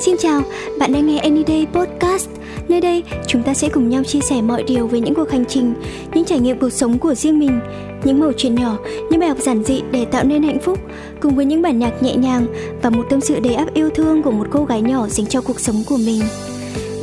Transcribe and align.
Xin 0.00 0.16
chào, 0.18 0.42
bạn 0.78 0.92
đang 0.92 1.06
nghe 1.06 1.18
Anyday 1.18 1.66
Podcast. 1.72 2.28
Nơi 2.68 2.80
đây, 2.80 3.02
chúng 3.26 3.42
ta 3.42 3.54
sẽ 3.54 3.68
cùng 3.68 3.88
nhau 3.88 4.04
chia 4.04 4.20
sẻ 4.20 4.42
mọi 4.42 4.62
điều 4.62 4.86
về 4.86 5.00
những 5.00 5.14
cuộc 5.14 5.30
hành 5.30 5.44
trình, 5.48 5.74
những 6.14 6.24
trải 6.24 6.40
nghiệm 6.40 6.58
cuộc 6.58 6.70
sống 6.70 6.98
của 6.98 7.14
riêng 7.14 7.38
mình, 7.38 7.60
những 8.04 8.20
mẩu 8.20 8.32
chuyện 8.36 8.54
nhỏ, 8.54 8.78
những 9.10 9.20
bài 9.20 9.28
học 9.28 9.38
giản 9.38 9.64
dị 9.64 9.82
để 9.92 10.04
tạo 10.04 10.24
nên 10.24 10.42
hạnh 10.42 10.58
phúc, 10.60 10.78
cùng 11.20 11.36
với 11.36 11.44
những 11.44 11.62
bản 11.62 11.78
nhạc 11.78 12.02
nhẹ 12.02 12.16
nhàng 12.16 12.46
và 12.82 12.90
một 12.90 13.06
tâm 13.10 13.20
sự 13.20 13.40
đầy 13.40 13.54
áp 13.54 13.74
yêu 13.74 13.90
thương 13.90 14.22
của 14.22 14.30
một 14.30 14.46
cô 14.50 14.64
gái 14.64 14.82
nhỏ 14.82 15.06
dành 15.08 15.26
cho 15.26 15.40
cuộc 15.40 15.60
sống 15.60 15.76
của 15.86 15.96
mình. 15.96 16.20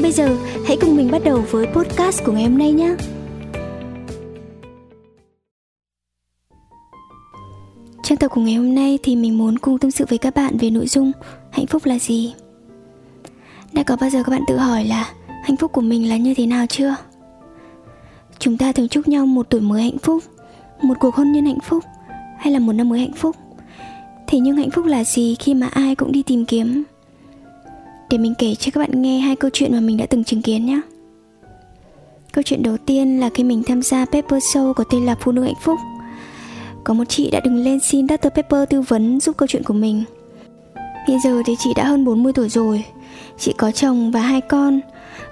Bây 0.01 0.11
giờ, 0.11 0.37
hãy 0.65 0.77
cùng 0.81 0.95
mình 0.95 1.11
bắt 1.11 1.21
đầu 1.23 1.43
với 1.51 1.65
podcast 1.65 2.23
của 2.25 2.31
ngày 2.31 2.43
hôm 2.43 2.57
nay 2.57 2.71
nhé. 2.71 2.95
Trong 8.03 8.17
tập 8.17 8.27
của 8.27 8.41
ngày 8.41 8.53
hôm 8.53 8.75
nay 8.75 8.99
thì 9.03 9.15
mình 9.15 9.37
muốn 9.37 9.57
cùng 9.57 9.77
tâm 9.77 9.91
sự 9.91 10.05
với 10.09 10.17
các 10.17 10.35
bạn 10.35 10.57
về 10.57 10.69
nội 10.69 10.87
dung 10.87 11.11
hạnh 11.51 11.67
phúc 11.67 11.85
là 11.85 11.99
gì. 11.99 12.33
Đã 13.73 13.83
có 13.83 13.95
bao 13.95 14.09
giờ 14.09 14.23
các 14.23 14.31
bạn 14.31 14.41
tự 14.47 14.57
hỏi 14.57 14.85
là 14.85 15.13
hạnh 15.43 15.57
phúc 15.57 15.71
của 15.71 15.81
mình 15.81 16.09
là 16.09 16.17
như 16.17 16.33
thế 16.33 16.45
nào 16.45 16.65
chưa? 16.69 16.95
Chúng 18.39 18.57
ta 18.57 18.71
thường 18.71 18.87
chúc 18.87 19.07
nhau 19.07 19.25
một 19.25 19.49
tuổi 19.49 19.61
mới 19.61 19.83
hạnh 19.83 19.97
phúc, 19.97 20.23
một 20.81 20.93
cuộc 20.99 21.15
hôn 21.15 21.31
nhân 21.31 21.45
hạnh 21.45 21.59
phúc 21.59 21.83
hay 22.37 22.53
là 22.53 22.59
một 22.59 22.73
năm 22.73 22.89
mới 22.89 22.99
hạnh 22.99 23.13
phúc. 23.15 23.35
Thế 24.27 24.39
nhưng 24.39 24.55
hạnh 24.55 24.69
phúc 24.69 24.85
là 24.85 25.03
gì 25.03 25.35
khi 25.35 25.53
mà 25.53 25.67
ai 25.67 25.95
cũng 25.95 26.11
đi 26.11 26.23
tìm 26.23 26.45
kiếm? 26.45 26.83
Để 28.09 28.17
mình 28.17 28.33
kể 28.37 28.55
cho 28.55 28.71
các 28.71 28.79
bạn 28.79 29.01
nghe 29.01 29.19
hai 29.19 29.35
câu 29.35 29.51
chuyện 29.53 29.71
mà 29.71 29.79
mình 29.79 29.97
đã 29.97 30.05
từng 30.05 30.23
chứng 30.23 30.41
kiến 30.41 30.65
nhé. 30.65 30.81
Câu 32.33 32.43
chuyện 32.43 32.63
đầu 32.63 32.77
tiên 32.77 33.19
là 33.19 33.29
khi 33.33 33.43
mình 33.43 33.63
tham 33.67 33.81
gia 33.81 34.05
Pepper 34.05 34.43
show 34.43 34.73
có 34.73 34.83
tên 34.83 35.05
là 35.05 35.15
Phụ 35.19 35.31
nữ 35.31 35.43
hạnh 35.43 35.61
phúc. 35.61 35.79
Có 36.83 36.93
một 36.93 37.03
chị 37.09 37.31
đã 37.31 37.39
đứng 37.39 37.55
lên 37.55 37.79
xin 37.79 38.07
Dr. 38.07 38.27
Pepper 38.35 38.69
tư 38.69 38.81
vấn 38.81 39.19
giúp 39.19 39.37
câu 39.37 39.47
chuyện 39.47 39.63
của 39.63 39.73
mình. 39.73 40.03
Bây 41.07 41.19
giờ 41.23 41.41
thì 41.45 41.55
chị 41.59 41.69
đã 41.75 41.85
hơn 41.85 42.05
40 42.05 42.33
tuổi 42.33 42.49
rồi 42.49 42.83
Chị 43.39 43.53
có 43.57 43.71
chồng 43.71 44.11
và 44.11 44.21
hai 44.21 44.41
con 44.41 44.79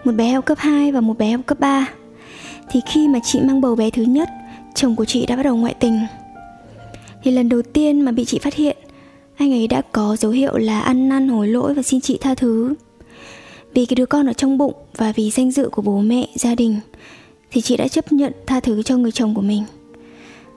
Một 0.03 0.11
bé 0.11 0.31
học 0.31 0.45
cấp 0.45 0.57
2 0.57 0.91
và 0.91 1.01
một 1.01 1.17
bé 1.17 1.31
học 1.31 1.41
cấp 1.45 1.59
3 1.59 1.89
Thì 2.69 2.79
khi 2.85 3.07
mà 3.07 3.19
chị 3.23 3.39
mang 3.39 3.61
bầu 3.61 3.75
bé 3.75 3.89
thứ 3.89 4.03
nhất 4.03 4.29
Chồng 4.75 4.95
của 4.95 5.05
chị 5.05 5.25
đã 5.25 5.35
bắt 5.35 5.43
đầu 5.43 5.55
ngoại 5.55 5.73
tình. 5.79 5.99
Thì 7.23 7.31
lần 7.31 7.49
đầu 7.49 7.61
tiên 7.61 8.01
mà 8.01 8.11
bị 8.11 8.25
chị 8.25 8.39
phát 8.39 8.55
hiện 8.55 8.77
Anh 9.37 9.53
ấy 9.53 9.67
đã 9.67 9.81
có 9.91 10.15
dấu 10.15 10.31
hiệu 10.31 10.57
là 10.57 10.81
ăn 10.81 11.09
năn 11.09 11.27
hối 11.27 11.47
lỗi 11.47 11.73
và 11.73 11.81
xin 11.81 12.01
chị 12.01 12.17
tha 12.21 12.35
thứ. 12.35 12.73
Vì 13.73 13.85
cái 13.85 13.95
đứa 13.95 14.05
con 14.05 14.27
ở 14.27 14.33
trong 14.33 14.57
bụng 14.57 14.73
Và 14.97 15.13
vì 15.15 15.29
danh 15.29 15.51
dự 15.51 15.69
của 15.69 15.81
bố 15.81 15.99
mẹ, 16.01 16.27
gia 16.35 16.55
đình 16.55 16.79
Thì 17.51 17.61
chị 17.61 17.77
đã 17.77 17.87
chấp 17.87 18.11
nhận 18.11 18.33
tha 18.47 18.59
thứ 18.59 18.83
cho 18.83 18.97
người 18.97 19.11
chồng 19.11 19.35
của 19.35 19.41
mình. 19.41 19.63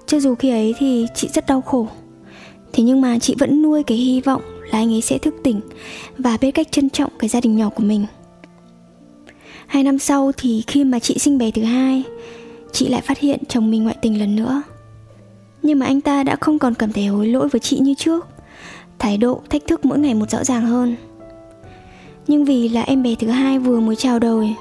Cho 0.06 0.20
dù 0.20 0.34
khi 0.34 0.50
ấy 0.50 0.74
thì 0.78 1.06
chị 1.14 1.28
rất 1.34 1.46
đau 1.46 1.60
khổ. 1.60 1.86
Thế 2.72 2.84
nhưng 2.84 3.00
mà 3.00 3.18
chị 3.18 3.34
vẫn 3.38 3.62
nuôi 3.62 3.82
cái 3.82 3.98
hy 3.98 4.20
vọng 4.20 4.42
là 4.70 4.78
anh 4.78 4.94
ấy 4.94 5.00
sẽ 5.00 5.18
thức 5.18 5.34
tỉnh 5.44 5.60
và 6.18 6.36
biết 6.40 6.50
cách 6.50 6.72
trân 6.72 6.90
trọng 6.90 7.10
cái 7.18 7.28
gia 7.28 7.40
đình 7.40 7.56
nhỏ 7.56 7.68
của 7.68 7.82
mình. 7.82 8.06
Hai 9.66 9.82
năm 9.82 9.98
sau 9.98 10.32
thì 10.36 10.62
khi 10.66 10.84
mà 10.84 10.98
chị 10.98 11.18
sinh 11.18 11.38
bé 11.38 11.50
thứ 11.50 11.62
hai, 11.62 12.02
chị 12.72 12.88
lại 12.88 13.00
phát 13.00 13.18
hiện 13.18 13.40
chồng 13.48 13.70
mình 13.70 13.82
ngoại 13.82 13.96
tình 14.02 14.20
lần 14.20 14.36
nữa. 14.36 14.62
Nhưng 15.62 15.78
mà 15.78 15.86
anh 15.86 16.00
ta 16.00 16.22
đã 16.22 16.36
không 16.40 16.58
còn 16.58 16.74
cảm 16.74 16.92
thấy 16.92 17.06
hối 17.06 17.28
lỗi 17.28 17.48
với 17.48 17.60
chị 17.60 17.78
như 17.78 17.94
trước. 17.94 18.26
Thái 18.98 19.16
độ, 19.16 19.40
thách 19.50 19.66
thức 19.66 19.84
mỗi 19.84 19.98
ngày 19.98 20.14
một 20.14 20.30
rõ 20.30 20.44
ràng 20.44 20.66
hơn. 20.66 20.96
Nhưng 22.26 22.44
vì 22.44 22.68
là 22.68 22.82
em 22.82 23.02
bé 23.02 23.14
thứ 23.14 23.26
hai 23.26 23.58
vừa 23.58 23.80
mới 23.80 23.96
chào 23.96 24.18
đời, 24.18 24.54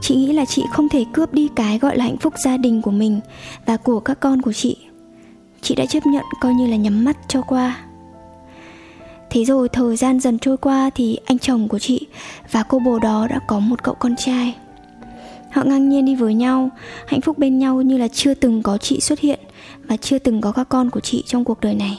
chị 0.00 0.14
nghĩ 0.16 0.32
là 0.32 0.44
chị 0.44 0.64
không 0.72 0.88
thể 0.88 1.04
cướp 1.12 1.32
đi 1.32 1.48
cái 1.56 1.78
gọi 1.78 1.96
là 1.96 2.04
hạnh 2.04 2.16
phúc 2.16 2.34
gia 2.44 2.56
đình 2.56 2.82
của 2.82 2.90
mình 2.90 3.20
và 3.66 3.76
của 3.76 4.00
các 4.00 4.20
con 4.20 4.42
của 4.42 4.52
chị. 4.52 4.76
Chị 5.62 5.74
đã 5.74 5.86
chấp 5.86 6.06
nhận 6.06 6.24
coi 6.40 6.54
như 6.54 6.66
là 6.66 6.76
nhắm 6.76 7.04
mắt 7.04 7.16
cho 7.28 7.42
qua. 7.42 7.87
Thế 9.30 9.44
rồi 9.44 9.68
thời 9.68 9.96
gian 9.96 10.20
dần 10.20 10.38
trôi 10.38 10.56
qua 10.56 10.90
thì 10.94 11.18
anh 11.24 11.38
chồng 11.38 11.68
của 11.68 11.78
chị 11.78 12.06
và 12.50 12.62
cô 12.62 12.78
bồ 12.78 12.98
đó 12.98 13.26
đã 13.30 13.40
có 13.48 13.60
một 13.60 13.82
cậu 13.82 13.94
con 13.94 14.16
trai. 14.16 14.54
Họ 15.52 15.62
ngang 15.64 15.88
nhiên 15.88 16.04
đi 16.04 16.14
với 16.14 16.34
nhau, 16.34 16.70
hạnh 17.06 17.20
phúc 17.20 17.38
bên 17.38 17.58
nhau 17.58 17.82
như 17.82 17.98
là 17.98 18.08
chưa 18.08 18.34
từng 18.34 18.62
có 18.62 18.78
chị 18.78 19.00
xuất 19.00 19.20
hiện 19.20 19.40
và 19.84 19.96
chưa 19.96 20.18
từng 20.18 20.40
có 20.40 20.52
các 20.52 20.68
con 20.68 20.90
của 20.90 21.00
chị 21.00 21.24
trong 21.26 21.44
cuộc 21.44 21.60
đời 21.60 21.74
này. 21.74 21.98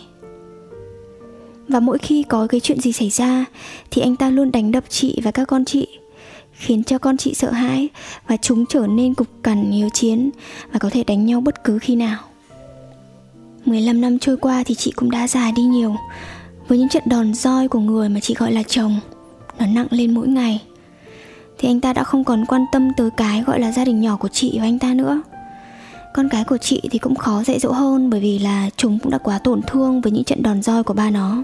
Và 1.68 1.80
mỗi 1.80 1.98
khi 1.98 2.24
có 2.24 2.48
cái 2.48 2.60
chuyện 2.60 2.80
gì 2.80 2.92
xảy 2.92 3.10
ra 3.10 3.46
thì 3.92 4.02
anh 4.02 4.16
ta 4.16 4.30
luôn 4.30 4.52
đánh 4.52 4.72
đập 4.72 4.84
chị 4.90 5.20
và 5.24 5.32
các 5.32 5.46
con 5.46 5.66
chị, 5.66 5.88
khiến 6.54 6.84
cho 6.84 6.98
con 6.98 7.18
chị 7.18 7.34
sợ 7.34 7.52
hãi 7.52 7.90
và 8.28 8.38
chúng 8.38 8.66
trở 8.70 8.88
nên 8.88 9.14
cục 9.14 9.28
cằn 9.44 9.72
hiếu 9.72 9.90
chiến 9.94 10.30
và 10.72 10.80
có 10.80 10.90
thể 10.90 11.04
đánh 11.04 11.26
nhau 11.26 11.42
bất 11.42 11.64
cứ 11.64 11.80
khi 11.80 11.96
nào. 11.96 12.20
15 13.66 14.02
năm 14.02 14.20
trôi 14.20 14.38
qua 14.38 14.64
thì 14.66 14.76
chị 14.76 14.92
cũng 14.96 15.12
đã 15.12 15.28
già 15.28 15.52
đi 15.52 15.64
nhiều 15.64 15.96
với 16.70 16.78
những 16.78 16.90
trận 16.90 17.04
đòn 17.06 17.34
roi 17.34 17.68
của 17.68 17.80
người 17.80 18.10
mà 18.10 18.20
chị 18.20 18.34
gọi 18.34 18.52
là 18.52 18.64
chồng, 18.64 19.00
nó 19.60 19.66
nặng 19.66 19.88
lên 19.90 20.14
mỗi 20.14 20.28
ngày. 20.28 20.62
Thì 21.58 21.70
anh 21.70 21.80
ta 21.80 21.94
đã 21.94 22.04
không 22.04 22.24
còn 22.24 22.46
quan 22.46 22.66
tâm 22.72 22.90
tới 22.98 23.10
cái 23.18 23.44
gọi 23.48 23.60
là 23.60 23.72
gia 23.72 23.86
đình 23.86 24.02
nhỏ 24.02 24.18
của 24.18 24.28
chị 24.28 24.58
và 24.58 24.64
anh 24.64 24.80
ta 24.80 24.94
nữa. 24.94 25.22
Con 26.14 26.30
cái 26.30 26.44
của 26.44 26.58
chị 26.58 26.82
thì 26.92 27.00
cũng 27.00 27.16
khó 27.16 27.44
dạy 27.44 27.60
dỗ 27.60 27.72
hơn 27.72 28.10
bởi 28.10 28.20
vì 28.20 28.40
là 28.40 28.70
chúng 28.78 29.00
cũng 29.00 29.12
đã 29.12 29.18
quá 29.18 29.40
tổn 29.40 29.62
thương 29.68 30.02
với 30.02 30.12
những 30.12 30.24
trận 30.24 30.44
đòn 30.44 30.62
roi 30.62 30.84
của 30.84 30.94
ba 30.94 31.10
nó. 31.10 31.44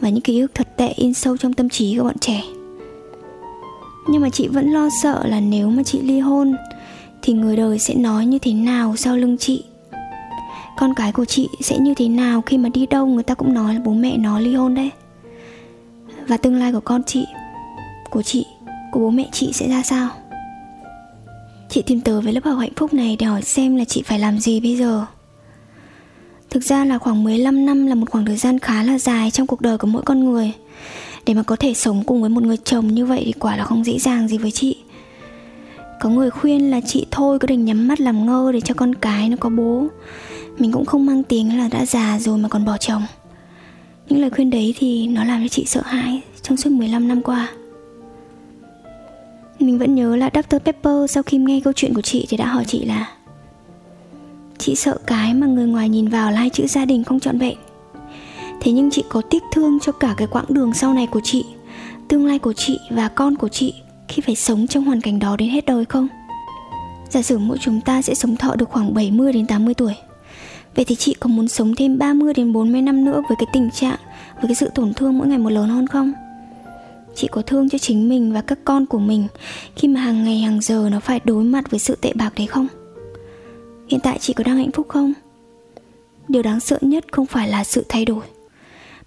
Và 0.00 0.08
những 0.08 0.20
ký 0.20 0.40
ức 0.40 0.50
thật 0.54 0.68
tệ 0.76 0.88
in 0.88 1.14
sâu 1.14 1.36
trong 1.36 1.52
tâm 1.52 1.68
trí 1.68 1.96
của 1.98 2.04
bọn 2.04 2.18
trẻ. 2.18 2.42
Nhưng 4.08 4.22
mà 4.22 4.28
chị 4.28 4.48
vẫn 4.48 4.72
lo 4.72 4.88
sợ 5.02 5.26
là 5.26 5.40
nếu 5.40 5.70
mà 5.70 5.82
chị 5.82 6.00
ly 6.00 6.18
hôn, 6.18 6.56
thì 7.22 7.32
người 7.32 7.56
đời 7.56 7.78
sẽ 7.78 7.94
nói 7.94 8.26
như 8.26 8.38
thế 8.38 8.52
nào 8.52 8.96
sau 8.96 9.16
lưng 9.16 9.36
chị? 9.38 9.64
Con 10.76 10.94
cái 10.94 11.12
của 11.12 11.24
chị 11.24 11.48
sẽ 11.60 11.78
như 11.78 11.94
thế 11.94 12.08
nào 12.08 12.42
khi 12.42 12.58
mà 12.58 12.68
đi 12.68 12.86
đâu 12.86 13.06
người 13.06 13.22
ta 13.22 13.34
cũng 13.34 13.54
nói 13.54 13.74
là 13.74 13.80
bố 13.84 13.92
mẹ 13.92 14.16
nó 14.16 14.38
ly 14.38 14.54
hôn 14.54 14.74
đấy. 14.74 14.90
Và 16.28 16.36
tương 16.36 16.56
lai 16.56 16.72
của 16.72 16.80
con 16.80 17.02
chị, 17.04 17.26
của 18.10 18.22
chị, 18.22 18.46
của 18.92 19.00
bố 19.00 19.10
mẹ 19.10 19.28
chị 19.32 19.52
sẽ 19.52 19.68
ra 19.68 19.82
sao? 19.82 20.08
Chị 21.68 21.82
tìm 21.82 22.00
tới 22.00 22.20
với 22.20 22.32
lớp 22.32 22.44
học 22.44 22.58
hạnh 22.58 22.72
phúc 22.76 22.94
này 22.94 23.16
để 23.18 23.26
hỏi 23.26 23.42
xem 23.42 23.76
là 23.76 23.84
chị 23.84 24.02
phải 24.02 24.18
làm 24.18 24.38
gì 24.38 24.60
bây 24.60 24.76
giờ. 24.76 25.06
Thực 26.50 26.62
ra 26.62 26.84
là 26.84 26.98
khoảng 26.98 27.24
15 27.24 27.66
năm 27.66 27.86
là 27.86 27.94
một 27.94 28.10
khoảng 28.10 28.24
thời 28.24 28.36
gian 28.36 28.58
khá 28.58 28.82
là 28.82 28.98
dài 28.98 29.30
trong 29.30 29.46
cuộc 29.46 29.60
đời 29.60 29.78
của 29.78 29.86
mỗi 29.86 30.02
con 30.02 30.24
người. 30.24 30.52
Để 31.26 31.34
mà 31.34 31.42
có 31.42 31.56
thể 31.56 31.74
sống 31.74 32.04
cùng 32.04 32.20
với 32.20 32.30
một 32.30 32.42
người 32.42 32.56
chồng 32.56 32.88
như 32.88 33.06
vậy 33.06 33.22
thì 33.26 33.32
quả 33.32 33.56
là 33.56 33.64
không 33.64 33.84
dễ 33.84 33.98
dàng 33.98 34.28
gì 34.28 34.38
với 34.38 34.50
chị. 34.50 34.76
Có 36.00 36.08
người 36.08 36.30
khuyên 36.30 36.70
là 36.70 36.80
chị 36.80 37.06
thôi, 37.10 37.38
cứ 37.38 37.46
đừng 37.46 37.64
nhắm 37.64 37.88
mắt 37.88 38.00
làm 38.00 38.26
ngơ 38.26 38.52
để 38.52 38.60
cho 38.60 38.74
con 38.74 38.94
cái 38.94 39.28
nó 39.28 39.36
có 39.40 39.48
bố 39.48 39.86
mình 40.58 40.72
cũng 40.72 40.84
không 40.84 41.06
mang 41.06 41.22
tiếng 41.22 41.58
là 41.58 41.68
đã 41.68 41.86
già 41.86 42.18
rồi 42.18 42.38
mà 42.38 42.48
còn 42.48 42.64
bỏ 42.64 42.76
chồng 42.76 43.02
Những 44.08 44.20
lời 44.20 44.30
khuyên 44.30 44.50
đấy 44.50 44.74
thì 44.78 45.06
nó 45.06 45.24
làm 45.24 45.42
cho 45.42 45.48
chị 45.48 45.64
sợ 45.66 45.82
hãi 45.84 46.22
trong 46.42 46.56
suốt 46.56 46.70
15 46.70 47.08
năm 47.08 47.22
qua 47.22 47.48
Mình 49.58 49.78
vẫn 49.78 49.94
nhớ 49.94 50.16
là 50.16 50.30
Dr. 50.34 50.56
Pepper 50.64 51.10
sau 51.10 51.22
khi 51.22 51.38
nghe 51.38 51.60
câu 51.64 51.72
chuyện 51.72 51.94
của 51.94 52.00
chị 52.00 52.26
thì 52.28 52.36
đã 52.36 52.46
hỏi 52.46 52.64
chị 52.66 52.84
là, 52.84 53.10
Chị 54.58 54.74
sợ 54.74 54.98
cái 55.06 55.34
mà 55.34 55.46
người 55.46 55.66
ngoài 55.66 55.88
nhìn 55.88 56.08
vào 56.08 56.30
là 56.30 56.38
hai 56.38 56.50
chữ 56.50 56.66
gia 56.66 56.84
đình 56.84 57.04
không 57.04 57.20
trọn 57.20 57.38
vẹn 57.38 57.56
Thế 58.60 58.72
nhưng 58.72 58.90
chị 58.90 59.04
có 59.08 59.22
tiếc 59.30 59.42
thương 59.52 59.78
cho 59.80 59.92
cả 59.92 60.14
cái 60.16 60.28
quãng 60.30 60.44
đường 60.48 60.74
sau 60.74 60.94
này 60.94 61.06
của 61.06 61.20
chị, 61.24 61.44
Tương 62.08 62.26
lai 62.26 62.38
của 62.38 62.52
chị 62.52 62.78
và 62.90 63.08
con 63.08 63.36
của 63.36 63.48
chị 63.48 63.74
khi 64.08 64.22
phải 64.22 64.34
sống 64.36 64.66
trong 64.66 64.84
hoàn 64.84 65.00
cảnh 65.00 65.18
đó 65.18 65.36
đến 65.36 65.48
hết 65.48 65.66
đời 65.66 65.84
không? 65.84 66.08
Giả 67.10 67.22
sử 67.22 67.38
mỗi 67.38 67.58
chúng 67.60 67.80
ta 67.80 68.02
sẽ 68.02 68.14
sống 68.14 68.36
thọ 68.36 68.54
được 68.56 68.68
khoảng 68.68 68.94
70 68.94 69.32
đến 69.32 69.46
80 69.46 69.74
tuổi 69.74 69.94
Vậy 70.74 70.84
thì 70.84 70.94
chị 70.94 71.14
có 71.20 71.28
muốn 71.28 71.48
sống 71.48 71.74
thêm 71.74 71.98
30 71.98 72.34
đến 72.34 72.52
40 72.52 72.82
năm 72.82 73.04
nữa 73.04 73.22
với 73.28 73.36
cái 73.38 73.46
tình 73.52 73.70
trạng, 73.70 73.98
Với 74.34 74.48
cái 74.48 74.54
sự 74.54 74.70
tổn 74.74 74.94
thương 74.94 75.18
mỗi 75.18 75.28
ngày 75.28 75.38
một 75.38 75.50
lớn 75.50 75.68
hơn 75.68 75.86
không? 75.86 76.12
Chị 77.14 77.28
có 77.30 77.42
thương 77.42 77.68
cho 77.68 77.78
chính 77.78 78.08
mình 78.08 78.32
và 78.32 78.40
các 78.40 78.58
con 78.64 78.86
của 78.86 78.98
mình 78.98 79.26
Khi 79.76 79.88
mà 79.88 80.00
hàng 80.00 80.24
ngày, 80.24 80.38
hàng 80.38 80.60
giờ 80.60 80.88
nó 80.92 81.00
phải 81.00 81.20
đối 81.24 81.44
mặt 81.44 81.70
với 81.70 81.80
sự 81.80 81.96
tệ 82.00 82.12
bạc 82.14 82.30
đấy 82.36 82.46
không? 82.46 82.66
Hiện 83.88 84.00
tại 84.00 84.18
chị 84.20 84.32
có 84.32 84.44
đang 84.44 84.56
hạnh 84.56 84.70
phúc 84.72 84.86
không? 84.88 85.12
Điều 86.28 86.42
đáng 86.42 86.60
sợ 86.60 86.78
nhất 86.80 87.04
không 87.12 87.26
phải 87.26 87.48
là 87.48 87.64
sự 87.64 87.84
thay 87.88 88.04
đổi, 88.04 88.24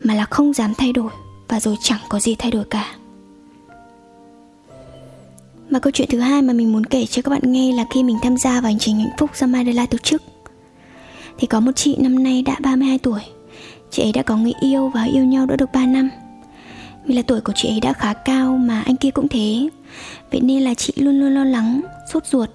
Mà 0.04 0.14
là 0.14 0.26
không 0.26 0.54
dám 0.54 0.74
thay 0.78 0.94
đổi 0.94 1.12
Và 1.48 1.60
rồi 1.60 1.76
chẳng 1.82 2.00
có 2.10 2.20
gì 2.20 2.36
thay 2.36 2.52
đổi 2.52 2.64
cả 2.70 2.96
Và 5.70 5.80
câu 5.80 5.92
chuyện 5.92 6.08
thứ 6.12 6.20
hai 6.20 6.42
mà 6.42 6.54
mình 6.54 6.74
muốn 6.74 6.86
kể 6.86 7.06
cho 7.06 7.22
các 7.22 7.32
bạn 7.32 7.42
nghe 7.44 7.72
là 7.72 7.86
khi 7.94 8.04
mình 8.04 8.18
tham 8.22 8.38
gia 8.38 8.52
vào 8.52 8.72
hành 8.72 8.80
trình 8.80 9.00
hạnh 9.00 9.16
phúc 9.18 9.30
do 9.36 9.48
Mandela 9.48 9.86
tổ 9.86 9.98
chức 9.98 10.22
thì 11.38 11.48
có 11.48 11.60
một 11.60 11.72
chị 11.76 11.96
năm 12.00 12.24
nay 12.24 12.42
đã 12.42 12.56
32 12.60 12.98
tuổi. 12.98 13.22
Chị 13.92 14.04
ấy 14.04 14.12
đã 14.12 14.22
có 14.22 14.38
người 14.38 14.54
yêu 14.62 14.92
và 14.94 15.04
yêu 15.04 15.24
nhau 15.24 15.46
đã 15.46 15.56
được 15.56 15.70
3 15.74 15.86
năm. 15.86 16.10
Vì 17.06 17.16
là 17.16 17.22
tuổi 17.22 17.42
của 17.42 17.54
chị 17.56 17.70
ấy 17.70 17.80
đã 17.80 17.94
khá 17.94 18.14
cao 18.14 18.58
mà 18.58 18.82
anh 18.82 18.96
kia 18.96 19.12
cũng 19.12 19.28
thế. 19.28 19.70
Vậy 20.32 20.42
nên 20.42 20.64
là 20.64 20.74
chị 20.74 20.94
luôn 20.96 21.20
luôn 21.20 21.34
lo 21.34 21.44
lắng, 21.44 21.82
sốt 22.14 22.26
ruột 22.26 22.50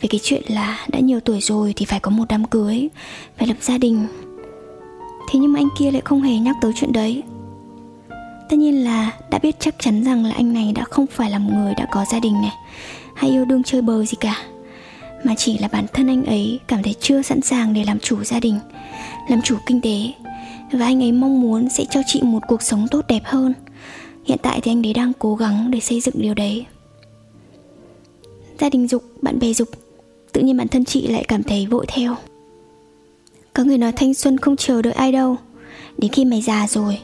Về 0.00 0.08
cái 0.10 0.20
chuyện 0.22 0.42
là 0.48 0.86
đã 0.88 0.98
nhiều 0.98 1.20
tuổi 1.20 1.40
rồi 1.40 1.72
thì 1.76 1.84
phải 1.84 2.00
có 2.00 2.10
một 2.10 2.24
đám 2.28 2.44
cưới 2.44 2.88
Phải 3.38 3.48
lập 3.48 3.56
gia 3.60 3.78
đình. 3.78 4.06
Thế 5.30 5.38
nhưng 5.38 5.52
mà 5.52 5.60
anh 5.60 5.68
kia 5.78 5.90
lại 5.90 6.02
không 6.04 6.22
hề 6.22 6.38
nhắc 6.38 6.56
tới 6.60 6.72
chuyện 6.76 6.92
đấy. 6.92 7.22
Tất 8.48 8.56
nhiên 8.56 8.84
là 8.84 9.10
đã 9.30 9.38
biết 9.38 9.56
chắc 9.60 9.74
chắn 9.78 10.04
rằng 10.04 10.24
là 10.24 10.34
anh 10.34 10.52
này 10.52 10.72
đã 10.72 10.84
không 10.84 11.06
phải 11.06 11.30
là 11.30 11.38
một 11.38 11.50
người 11.54 11.74
đã 11.74 11.86
có 11.92 12.04
gia 12.12 12.20
đình 12.20 12.32
này 12.32 12.52
Hay 13.14 13.30
yêu 13.30 13.44
đương 13.44 13.62
chơi 13.62 13.82
bời 13.82 14.06
gì 14.06 14.16
cả 14.20 14.42
mà 15.24 15.34
chỉ 15.34 15.58
là 15.58 15.68
bản 15.68 15.86
thân 15.92 16.06
anh 16.06 16.24
ấy 16.24 16.60
cảm 16.66 16.82
thấy 16.82 16.94
chưa 17.00 17.22
sẵn 17.22 17.40
sàng 17.40 17.74
để 17.74 17.84
làm 17.84 17.98
chủ 17.98 18.24
gia 18.24 18.40
đình 18.40 18.58
làm 19.28 19.42
chủ 19.42 19.56
kinh 19.66 19.80
tế. 19.80 20.12
Và 20.72 20.86
anh 20.86 21.02
ấy 21.02 21.12
mong 21.12 21.40
muốn 21.40 21.68
sẽ 21.68 21.84
cho 21.90 22.00
chị 22.06 22.22
một 22.22 22.42
cuộc 22.48 22.62
sống 22.62 22.86
tốt 22.90 23.04
đẹp 23.08 23.22
hơn. 23.24 23.54
Hiện 24.24 24.38
tại 24.42 24.60
thì 24.60 24.70
anh 24.70 24.86
ấy 24.86 24.92
đang 24.92 25.12
cố 25.18 25.36
gắng 25.36 25.70
để 25.70 25.80
xây 25.80 26.00
dựng 26.00 26.14
điều 26.18 26.34
đấy. 26.34 26.66
Gia 28.60 28.68
đình 28.70 28.88
dục, 28.88 29.04
bạn 29.22 29.38
bè 29.38 29.52
dục 29.52 29.68
Tự 30.32 30.40
nhiên 30.40 30.56
bản 30.56 30.68
thân 30.68 30.84
chị 30.84 31.06
lại 31.06 31.24
cảm 31.28 31.42
thấy 31.42 31.66
vội 31.66 31.86
theo. 31.88 32.16
Có 33.52 33.64
người 33.64 33.78
nói 33.78 33.92
thanh 33.92 34.14
xuân 34.14 34.38
không 34.38 34.56
chờ 34.56 34.82
đợi 34.82 34.92
ai 34.92 35.12
đâu. 35.12 35.36
Đến 35.98 36.12
khi 36.12 36.24
mày 36.24 36.42
già 36.42 36.66
rồi 36.68 36.98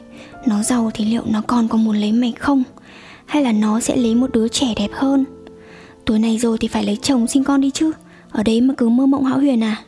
Nó 0.45 0.63
giàu 0.63 0.91
thì 0.93 1.05
liệu 1.05 1.23
nó 1.25 1.41
còn 1.47 1.67
có 1.67 1.77
muốn 1.77 1.97
lấy 1.97 2.11
mày 2.11 2.33
không? 2.39 2.63
Hay 3.25 3.43
là 3.43 3.51
nó 3.51 3.79
sẽ 3.79 3.95
lấy 3.95 4.15
một 4.15 4.31
đứa 4.33 4.47
trẻ 4.47 4.73
đẹp 4.75 4.89
hơn? 4.93 5.25
Tuổi 6.05 6.19
này 6.19 6.37
rồi 6.37 6.57
thì 6.57 6.67
phải 6.67 6.83
lấy 6.83 6.97
chồng 7.01 7.27
sinh 7.27 7.43
con 7.43 7.61
đi 7.61 7.71
chứ. 7.71 7.91
Ở 8.33 8.43
đấy 8.43 8.61
mà 8.61 8.73
cứ 8.77 8.89
mơ 8.89 9.05
mộng 9.05 9.23
hão 9.23 9.37
huyền 9.37 9.63
à 9.63 9.83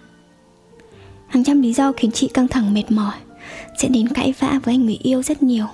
Hàng 1.27 1.43
trăm 1.43 1.61
lý 1.61 1.73
do 1.73 1.91
khiến 1.91 2.11
chị 2.11 2.27
căng 2.27 2.47
thẳng 2.47 2.73
mệt 2.73 2.91
mỏi 2.91 3.13
Sẽ 3.77 3.87
đến 3.87 4.07
cãi 4.07 4.33
vã 4.39 4.59
với 4.63 4.73
anh 4.73 4.85
người 4.85 4.97
yêu 5.03 5.23
rất 5.23 5.43
nhiều 5.43 5.65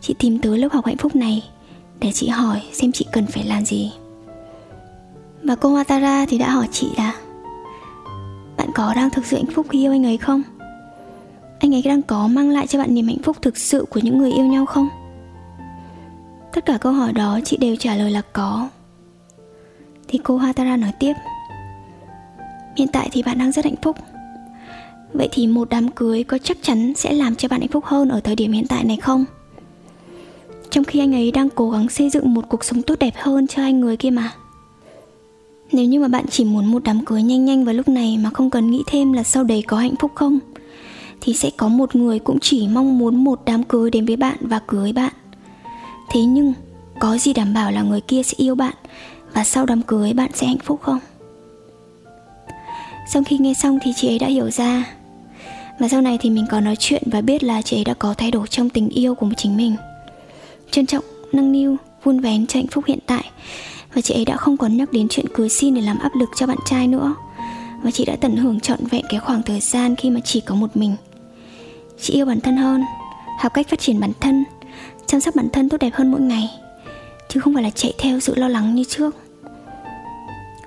Chị 0.00 0.14
tìm 0.18 0.38
tới 0.38 0.58
lớp 0.58 0.68
học 0.72 0.86
hạnh 0.86 0.96
phúc 0.96 1.16
này 1.16 1.44
Để 2.00 2.12
chị 2.12 2.28
hỏi 2.28 2.62
xem 2.72 2.92
chị 2.92 3.06
cần 3.12 3.26
phải 3.26 3.44
làm 3.44 3.64
gì 3.64 3.92
Và 5.42 5.54
cô 5.54 5.74
Matara 5.74 6.26
thì 6.26 6.38
đã 6.38 6.50
hỏi 6.50 6.68
chị 6.72 6.88
là, 6.96 7.14
Bạn 8.56 8.68
có 8.74 8.94
đang 8.94 9.10
thực 9.10 9.26
sự 9.26 9.36
hạnh 9.36 9.54
phúc 9.54 9.66
khi 9.70 9.78
yêu 9.84 9.92
anh 9.92 10.06
ấy 10.06 10.16
không? 10.16 10.42
Anh 11.58 11.74
ấy 11.74 11.82
đang 11.82 12.02
có 12.02 12.28
mang 12.28 12.50
lại 12.50 12.66
cho 12.66 12.78
bạn 12.78 12.94
niềm 12.94 13.06
hạnh 13.06 13.22
phúc 13.22 13.36
thực 13.42 13.56
sự 13.56 13.86
của 13.90 14.00
những 14.02 14.18
người 14.18 14.32
yêu 14.32 14.44
nhau 14.44 14.66
không? 14.66 14.88
Tất 16.52 16.66
cả 16.66 16.78
câu 16.80 16.92
hỏi 16.92 17.12
đó 17.12 17.40
chị 17.44 17.56
đều 17.56 17.76
trả 17.76 17.94
lời 17.94 18.10
là 18.10 18.22
có 18.32 18.68
Thì 20.08 20.18
cô 20.24 20.36
Hatara 20.36 20.76
nói 20.76 20.92
tiếp 20.98 21.12
Hiện 22.76 22.88
tại 22.92 23.08
thì 23.12 23.22
bạn 23.22 23.38
đang 23.38 23.52
rất 23.52 23.64
hạnh 23.64 23.76
phúc 23.82 23.96
Vậy 25.12 25.28
thì 25.32 25.46
một 25.46 25.68
đám 25.70 25.90
cưới 25.90 26.24
có 26.24 26.38
chắc 26.38 26.58
chắn 26.62 26.92
sẽ 26.96 27.12
làm 27.12 27.34
cho 27.34 27.48
bạn 27.48 27.60
hạnh 27.60 27.70
phúc 27.70 27.84
hơn 27.84 28.08
ở 28.08 28.20
thời 28.20 28.36
điểm 28.36 28.52
hiện 28.52 28.66
tại 28.66 28.84
này 28.84 28.96
không? 28.96 29.24
Trong 30.70 30.84
khi 30.84 31.00
anh 31.00 31.14
ấy 31.14 31.32
đang 31.32 31.50
cố 31.50 31.70
gắng 31.70 31.88
xây 31.88 32.10
dựng 32.10 32.34
một 32.34 32.44
cuộc 32.48 32.64
sống 32.64 32.82
tốt 32.82 32.98
đẹp 32.98 33.14
hơn 33.16 33.46
cho 33.46 33.62
hai 33.62 33.72
người 33.72 33.96
kia 33.96 34.10
mà 34.10 34.32
Nếu 35.72 35.84
như 35.84 36.00
mà 36.00 36.08
bạn 36.08 36.24
chỉ 36.30 36.44
muốn 36.44 36.66
một 36.66 36.82
đám 36.84 37.04
cưới 37.04 37.22
nhanh 37.22 37.44
nhanh 37.44 37.64
vào 37.64 37.74
lúc 37.74 37.88
này 37.88 38.18
mà 38.18 38.30
không 38.30 38.50
cần 38.50 38.70
nghĩ 38.70 38.82
thêm 38.86 39.12
là 39.12 39.22
sau 39.22 39.44
đấy 39.44 39.64
có 39.66 39.76
hạnh 39.76 39.94
phúc 40.00 40.12
không, 40.14 40.38
Thì 41.20 41.34
sẽ 41.34 41.50
có 41.56 41.68
một 41.68 41.96
người 41.96 42.18
cũng 42.18 42.38
chỉ 42.40 42.68
mong 42.68 42.98
muốn 42.98 43.24
một 43.24 43.40
đám 43.46 43.64
cưới 43.64 43.90
đến 43.90 44.06
với 44.06 44.16
bạn 44.16 44.36
và 44.40 44.58
cưới 44.58 44.92
bạn 44.92 45.12
Thế 46.12 46.20
nhưng, 46.20 46.52
có 46.98 47.18
gì 47.18 47.32
đảm 47.32 47.54
bảo 47.54 47.72
là 47.72 47.82
người 47.82 48.00
kia 48.00 48.22
sẽ 48.22 48.34
yêu 48.36 48.54
bạn 48.54 48.74
Và 49.34 49.44
sau 49.44 49.66
đám 49.66 49.82
cưới 49.82 50.12
bạn 50.12 50.30
sẽ 50.34 50.46
hạnh 50.46 50.58
phúc 50.64 50.80
không? 50.82 50.98
Sau 53.12 53.22
khi 53.26 53.38
nghe 53.38 53.54
xong 53.54 53.78
thì 53.82 53.92
chị 53.96 54.08
ấy 54.08 54.18
đã 54.18 54.26
hiểu 54.26 54.50
ra. 54.50 54.84
Và 55.78 55.88
sau 55.88 56.02
này 56.02 56.18
thì 56.20 56.30
mình 56.30 56.46
có 56.50 56.60
nói 56.60 56.76
chuyện 56.78 57.02
và 57.06 57.20
biết 57.20 57.44
là 57.44 57.62
chị 57.62 57.76
ấy 57.76 57.84
đã 57.84 57.94
có 57.94 58.14
thay 58.14 58.30
đổi 58.30 58.46
trong 58.46 58.70
tình 58.70 58.88
yêu 58.88 59.14
của 59.14 59.28
chính 59.36 59.56
mình. 59.56 59.76
Trân 60.70 60.86
trọng, 60.86 61.04
nâng 61.32 61.52
niu, 61.52 61.76
vun 62.04 62.20
vén 62.20 62.46
cho 62.46 62.58
hạnh 62.58 62.66
phúc 62.66 62.84
hiện 62.86 62.98
tại. 63.06 63.24
Và 63.94 64.00
chị 64.00 64.14
ấy 64.14 64.24
đã 64.24 64.36
không 64.36 64.56
còn 64.56 64.76
nhắc 64.76 64.92
đến 64.92 65.06
chuyện 65.10 65.26
cưới 65.34 65.48
xin 65.48 65.74
để 65.74 65.80
làm 65.80 65.98
áp 65.98 66.10
lực 66.16 66.28
cho 66.36 66.46
bạn 66.46 66.58
trai 66.66 66.88
nữa. 66.88 67.14
Và 67.82 67.90
chị 67.90 68.04
đã 68.04 68.16
tận 68.16 68.36
hưởng 68.36 68.60
trọn 68.60 68.78
vẹn 68.90 69.04
cái 69.08 69.20
khoảng 69.20 69.42
thời 69.42 69.60
gian 69.60 69.96
khi 69.96 70.10
mà 70.10 70.20
chỉ 70.20 70.40
có 70.40 70.54
một 70.54 70.76
mình. 70.76 70.96
Chị 72.00 72.14
yêu 72.14 72.26
bản 72.26 72.40
thân 72.40 72.56
hơn 72.56 72.84
Học 73.38 73.54
cách 73.54 73.68
phát 73.68 73.80
triển 73.80 74.00
bản 74.00 74.12
thân 74.20 74.44
Chăm 75.06 75.20
sóc 75.20 75.34
bản 75.34 75.48
thân 75.52 75.68
tốt 75.68 75.76
đẹp 75.80 75.90
hơn 75.94 76.10
mỗi 76.10 76.20
ngày. 76.20 76.50
Chứ 77.28 77.40
không 77.40 77.54
phải 77.54 77.62
là 77.62 77.70
chạy 77.70 77.92
theo 77.98 78.20
sự 78.20 78.34
lo 78.34 78.48
lắng 78.48 78.74
như 78.74 78.84
trước. 78.88 79.16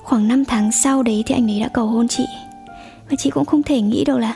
Khoảng 0.04 0.28
5 0.28 0.46
tháng 0.46 0.72
sau 0.84 1.04
đấy 1.04 1.24
thì 1.26 1.36
anh 1.36 1.52
ấy 1.52 1.60
đã 1.60 1.70
cầu 1.74 1.88
hôn 1.88 2.08
chị. 2.08 2.24
Và 3.10 3.16
chị 3.20 3.30
cũng 3.30 3.46
không 3.46 3.64
thể 3.64 3.82
nghĩ 3.82 4.04
được 4.04 4.18
là 4.18 4.36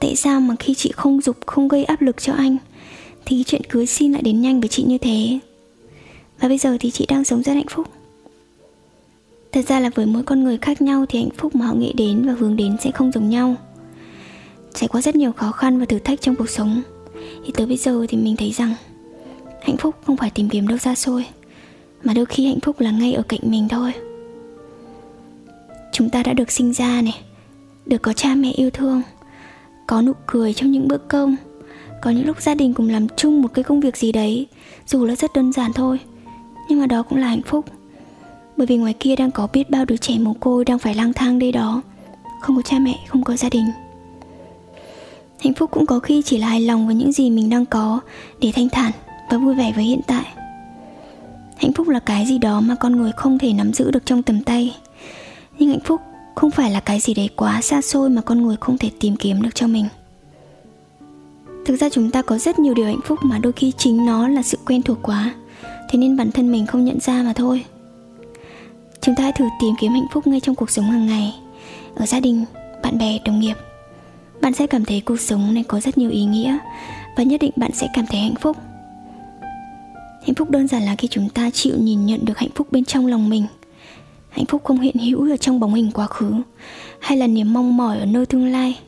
Tại 0.00 0.16
sao 0.16 0.40
mà 0.40 0.54
khi 0.58 0.74
chị 0.74 0.92
không 0.96 1.20
dục, 1.20 1.36
không 1.46 1.68
gây 1.68 1.84
áp 1.84 2.02
lực 2.02 2.22
cho 2.22 2.32
anh, 2.32 2.56
Thì 3.24 3.44
chuyện 3.46 3.62
cưới 3.68 3.86
xin 3.86 4.12
lại 4.12 4.22
đến 4.22 4.40
nhanh 4.40 4.60
với 4.60 4.68
chị 4.68 4.82
như 4.82 4.98
thế. 4.98 5.38
Và 6.40 6.48
bây 6.48 6.58
giờ 6.58 6.76
thì 6.80 6.90
chị 6.90 7.06
đang 7.08 7.24
sống 7.24 7.42
rất 7.42 7.52
hạnh 7.52 7.68
phúc. 7.70 7.86
Thật 9.52 9.64
ra 9.68 9.80
là 9.80 9.90
với 9.94 10.06
mỗi 10.06 10.22
con 10.22 10.44
người 10.44 10.58
khác 10.58 10.82
nhau 10.82 11.04
thì 11.08 11.18
hạnh 11.18 11.34
phúc 11.36 11.54
mà 11.56 11.66
họ 11.66 11.74
nghĩ 11.74 11.92
đến 11.92 12.26
và 12.26 12.32
hướng 12.38 12.56
đến 12.56 12.76
sẽ 12.80 12.90
không 12.90 13.12
giống 13.12 13.30
nhau. 13.30 13.56
Trải 14.74 14.88
qua 14.88 15.02
rất 15.02 15.16
nhiều 15.16 15.32
khó 15.32 15.52
khăn 15.52 15.78
và 15.80 15.86
thử 15.86 15.98
thách 15.98 16.20
trong 16.20 16.36
cuộc 16.36 16.50
sống, 16.50 16.82
Thì 17.46 17.52
tới 17.54 17.66
bây 17.66 17.76
giờ 17.76 18.06
thì 18.08 18.16
mình 18.16 18.36
thấy 18.36 18.50
rằng 18.50 18.74
Hạnh 19.62 19.76
phúc 19.76 19.94
không 20.06 20.16
phải 20.16 20.30
tìm 20.30 20.48
kiếm 20.48 20.68
đâu 20.68 20.78
xa 20.78 20.94
xôi, 20.94 21.26
Mà 22.04 22.14
đôi 22.14 22.26
khi 22.26 22.46
hạnh 22.46 22.60
phúc 22.60 22.80
là 22.80 22.90
ngay 22.90 23.12
ở 23.12 23.22
cạnh 23.22 23.40
mình 23.42 23.68
thôi 23.68 23.92
chúng 25.94 26.10
ta 26.10 26.22
đã 26.22 26.32
được 26.32 26.50
sinh 26.50 26.72
ra 26.72 27.02
này 27.02 27.20
được 27.86 28.02
có 28.02 28.12
cha 28.12 28.34
mẹ 28.34 28.50
yêu 28.50 28.70
thương, 28.70 29.02
có 29.86 30.02
nụ 30.02 30.12
cười 30.26 30.54
trong 30.54 30.70
những 30.70 30.88
bữa 30.88 30.98
cơm, 30.98 31.36
có 32.02 32.10
những 32.10 32.26
lúc 32.26 32.42
gia 32.42 32.54
đình 32.54 32.74
cùng 32.74 32.88
làm 32.88 33.06
chung 33.16 33.42
một 33.42 33.48
cái 33.54 33.64
công 33.64 33.80
việc 33.80 33.96
gì 33.96 34.12
đấy, 34.12 34.46
dù 34.86 35.04
là 35.04 35.16
rất 35.16 35.32
đơn 35.34 35.52
giản 35.52 35.72
thôi, 35.72 35.98
nhưng 36.68 36.80
mà 36.80 36.86
đó 36.86 37.02
cũng 37.02 37.18
là 37.18 37.26
hạnh 37.26 37.42
phúc. 37.46 37.64
Bởi 38.56 38.66
vì 38.66 38.76
ngoài 38.76 38.94
kia 39.00 39.16
đang 39.16 39.30
có 39.30 39.48
biết 39.52 39.70
bao 39.70 39.84
đứa 39.84 39.96
trẻ 39.96 40.18
mồ 40.18 40.34
côi 40.34 40.64
đang 40.64 40.78
phải 40.78 40.94
lang 40.94 41.12
thang 41.12 41.38
đây 41.38 41.52
đó, 41.52 41.82
không 42.40 42.56
có 42.56 42.62
cha 42.62 42.78
mẹ, 42.78 42.98
không 43.08 43.24
có 43.24 43.36
gia 43.36 43.48
đình. 43.48 43.66
Hạnh 45.40 45.54
phúc 45.54 45.70
cũng 45.70 45.86
có 45.86 45.98
khi 45.98 46.22
chỉ 46.22 46.38
là 46.38 46.48
hài 46.48 46.60
lòng 46.60 46.86
với 46.86 46.94
những 46.94 47.12
gì 47.12 47.30
mình 47.30 47.50
đang 47.50 47.66
có 47.66 48.00
để 48.40 48.52
thanh 48.54 48.68
thản 48.68 48.92
và 49.30 49.38
vui 49.38 49.54
vẻ 49.54 49.72
với 49.74 49.84
hiện 49.84 50.00
tại. 50.06 50.24
Hạnh 51.56 51.72
phúc 51.72 51.88
là 51.88 51.98
cái 51.98 52.26
gì 52.26 52.38
đó 52.38 52.60
mà 52.60 52.74
con 52.74 52.96
người 52.96 53.12
không 53.16 53.38
thể 53.38 53.52
nắm 53.52 53.72
giữ 53.72 53.90
được 53.90 54.06
trong 54.06 54.22
tầm 54.22 54.44
tay 54.44 54.74
nhưng 55.58 55.68
hạnh 55.68 55.80
phúc 55.84 56.00
không 56.34 56.50
phải 56.50 56.70
là 56.70 56.80
cái 56.80 57.00
gì 57.00 57.14
đấy 57.14 57.28
quá 57.36 57.60
xa 57.62 57.82
xôi 57.82 58.10
mà 58.10 58.22
con 58.22 58.42
người 58.42 58.56
không 58.60 58.78
thể 58.78 58.90
tìm 59.00 59.16
kiếm 59.16 59.42
được 59.42 59.54
cho 59.54 59.66
mình. 59.66 59.88
Thực 61.66 61.76
ra 61.76 61.88
chúng 61.88 62.10
ta 62.10 62.22
có 62.22 62.38
rất 62.38 62.58
nhiều 62.58 62.74
điều 62.74 62.86
hạnh 62.86 63.00
phúc 63.04 63.18
mà 63.22 63.38
đôi 63.38 63.52
khi 63.52 63.72
chính 63.78 64.06
nó 64.06 64.28
là 64.28 64.42
sự 64.42 64.58
quen 64.66 64.82
thuộc 64.82 64.98
quá. 65.02 65.34
Thế 65.90 65.98
nên 65.98 66.16
bản 66.16 66.30
thân 66.32 66.52
mình 66.52 66.66
không 66.66 66.84
nhận 66.84 67.00
ra 67.00 67.22
mà 67.22 67.32
thôi. 67.32 67.64
Chúng 69.00 69.14
ta 69.14 69.22
hãy 69.22 69.32
thử 69.32 69.44
tìm 69.60 69.74
kiếm 69.80 69.92
hạnh 69.92 70.06
phúc 70.12 70.26
ngay 70.26 70.40
trong 70.40 70.54
cuộc 70.54 70.70
sống 70.70 70.90
hàng 70.90 71.06
ngày, 71.06 71.34
ở 71.94 72.06
gia 72.06 72.20
đình, 72.20 72.44
bạn 72.82 72.98
bè, 72.98 73.18
đồng 73.24 73.40
nghiệp. 73.40 73.56
Bạn 74.40 74.54
sẽ 74.54 74.66
cảm 74.66 74.84
thấy 74.84 75.00
cuộc 75.00 75.20
sống 75.20 75.54
này 75.54 75.64
có 75.68 75.80
rất 75.80 75.98
nhiều 75.98 76.10
ý 76.10 76.24
nghĩa 76.24 76.58
và 77.16 77.22
nhất 77.22 77.40
định 77.40 77.52
bạn 77.56 77.70
sẽ 77.74 77.88
cảm 77.94 78.06
thấy 78.06 78.20
hạnh 78.20 78.34
phúc. 78.40 78.56
Hạnh 80.26 80.34
phúc 80.34 80.50
đơn 80.50 80.68
giản 80.68 80.82
là 80.82 80.96
khi 80.96 81.08
chúng 81.08 81.28
ta 81.28 81.50
chịu 81.50 81.74
nhìn 81.78 82.06
nhận 82.06 82.24
được 82.24 82.38
hạnh 82.38 82.50
phúc 82.54 82.66
bên 82.70 82.84
trong 82.84 83.06
lòng 83.06 83.28
mình 83.28 83.46
hạnh 84.34 84.46
phúc 84.46 84.64
không 84.64 84.80
hiện 84.80 84.96
hữu 84.96 85.30
ở 85.30 85.36
trong 85.36 85.60
bóng 85.60 85.74
hình 85.74 85.90
quá 85.94 86.06
khứ, 86.06 86.32
hay 86.98 87.18
là 87.18 87.26
niềm 87.26 87.52
mong 87.52 87.76
mỏi 87.76 87.98
ở 87.98 88.06
nơi 88.06 88.26
tương 88.26 88.46
lai. 88.46 88.78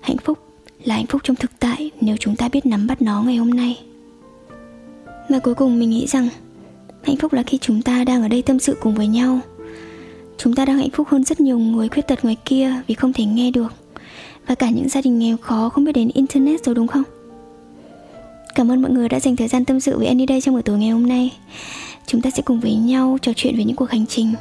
Hạnh 0.00 0.16
phúc 0.24 0.38
là 0.84 0.94
hạnh 0.94 1.06
phúc 1.06 1.20
trong 1.24 1.36
thực 1.36 1.50
tại, 1.58 1.90
nếu 2.00 2.16
chúng 2.20 2.36
ta 2.36 2.48
biết 2.48 2.66
nắm 2.66 2.86
bắt 2.86 3.02
nó 3.02 3.22
ngày 3.22 3.36
hôm 3.36 3.50
nay. 3.50 3.80
Và 5.28 5.38
cuối 5.38 5.54
cùng 5.54 5.78
mình 5.78 5.90
nghĩ 5.90 6.06
rằng, 6.06 6.28
hạnh 7.02 7.16
phúc 7.16 7.32
là 7.32 7.42
khi 7.42 7.58
chúng 7.58 7.82
ta 7.82 8.04
đang 8.04 8.22
ở 8.22 8.28
đây 8.28 8.42
tâm 8.42 8.58
sự 8.58 8.76
cùng 8.80 8.94
với 8.94 9.06
nhau. 9.06 9.40
Chúng 10.38 10.54
ta 10.54 10.64
đang 10.64 10.78
hạnh 10.78 10.90
phúc 10.90 11.08
hơn 11.08 11.24
rất 11.24 11.40
nhiều 11.40 11.58
người 11.58 11.88
khuyết 11.88 12.08
tật 12.08 12.24
ngoài 12.24 12.36
kia 12.44 12.72
vì 12.86 12.94
không 12.94 13.12
thể 13.12 13.24
nghe 13.24 13.50
được. 13.50 13.72
Và 14.46 14.54
cả 14.54 14.70
những 14.70 14.88
gia 14.88 15.00
đình 15.02 15.18
nghèo 15.18 15.36
khó 15.36 15.68
không 15.68 15.84
biết 15.84 15.92
đến 15.92 16.10
internet 16.14 16.64
rồi 16.64 16.74
đúng 16.74 16.86
không? 16.86 17.02
Cảm 18.54 18.70
ơn 18.70 18.82
mọi 18.82 18.90
người 18.90 19.08
đã 19.08 19.20
dành 19.20 19.36
thời 19.36 19.48
gian 19.48 19.64
tâm 19.64 19.80
sự 19.80 19.98
với 19.98 20.06
Annie 20.06 20.26
đây 20.26 20.40
trong 20.40 20.54
buổi 20.54 20.62
tối 20.62 20.78
ngày 20.78 20.90
hôm 20.90 21.06
nay 21.06 21.30
chúng 22.06 22.20
ta 22.20 22.30
sẽ 22.30 22.42
cùng 22.42 22.60
với 22.60 22.74
nhau 22.74 23.18
trò 23.22 23.32
chuyện 23.36 23.56
về 23.56 23.64
những 23.64 23.76
cuộc 23.76 23.90
hành 23.90 24.06
trình, 24.06 24.34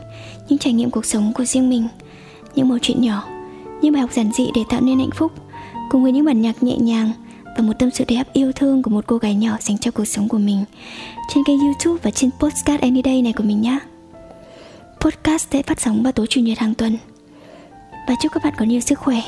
những 0.50 0.60
trải 0.60 0.74
nghiệm 0.74 0.90
cuộc 0.90 1.06
sống 1.06 1.34
của 1.34 1.46
riêng 1.46 1.70
mình. 1.70 1.88
Những 2.56 2.68
mẩu 2.68 2.78
chuyện 2.82 3.02
nhỏ 3.02 3.28
những 3.82 3.94
bài 3.94 4.02
học 4.02 4.12
giản 4.14 4.32
dị 4.32 4.50
để 4.56 4.62
tạo 4.70 4.82
nên 4.82 5.00
hạnh 5.00 5.12
phúc, 5.16 5.32
cùng 5.90 6.04
với 6.04 6.12
những 6.12 6.26
bản 6.26 6.42
nhạc 6.42 6.64
nhẹ 6.64 6.78
nhàng 6.78 7.12
và 7.58 7.64
một 7.64 7.74
tâm 7.80 7.92
sự 7.92 8.04
đầy 8.08 8.24
yêu 8.34 8.52
thương 8.52 8.84
của 8.84 8.90
một 8.90 9.04
cô 9.08 9.18
gái 9.18 9.36
nhỏ 9.36 9.58
dành 9.60 9.78
cho 9.78 9.92
cuộc 9.92 10.06
sống 10.06 10.28
của 10.28 10.38
mình. 10.38 10.66
Trên 11.30 11.44
kênh 11.44 11.60
youtube 11.60 12.00
và 12.04 12.12
trên 12.12 12.30
podcast 12.40 12.82
anyday 12.82 13.22
này 13.22 13.34
của 13.34 13.44
mình 13.44 13.62
nhé 13.62 13.80
podcast 15.00 15.48
sẽ 15.52 15.62
phát 15.62 15.82
sóng 15.82 16.04
vào 16.04 16.12
tối 16.12 16.28
chủ 16.30 16.42
nhật 16.42 16.58
hàng 16.60 16.74
tuần. 16.74 16.98
Và 18.08 18.16
chúc 18.22 18.32
các 18.32 18.44
bạn 18.44 18.54
có 18.58 18.66
nhiều 18.66 18.80
sức 18.80 19.00
khỏe, 19.00 19.22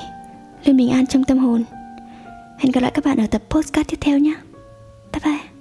luôn 0.66 0.78
bình 0.78 0.90
an 0.90 1.08
trong 1.08 1.24
tâm 1.24 1.38
hồn. 1.38 1.63
Hẹn 2.60 2.72
gặp 2.72 2.82
lại 2.82 2.92
các 2.94 3.06
bạn 3.06 3.18
ở 3.18 3.28
tập 3.28 3.42
podcast 3.50 3.88
tiếp 3.88 3.98
theo 4.02 4.20
nhé 4.20 4.34
bye 5.13 5.22
bye. 5.25 5.52